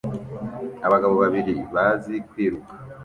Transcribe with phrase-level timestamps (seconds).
[0.87, 2.73] Abagabo babiri bazi kwiruka